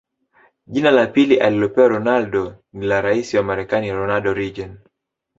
[0.67, 2.41] Jina la pili alilopewa Ronaldo
[2.73, 4.75] ni la rais wa Marekani Ronald Reagan